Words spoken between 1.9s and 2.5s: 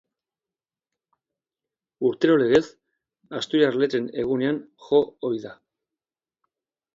Urtero